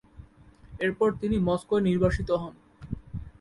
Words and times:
এরপর 0.79 1.09
তিনি 1.21 1.37
মস্কোয় 1.39 1.83
নির্বাসিত 1.83 2.29
হন। 2.41 2.53